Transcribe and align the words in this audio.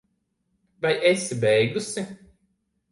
Vai 0.81 0.95
esi 1.11 1.35
beigusi? 1.45 2.01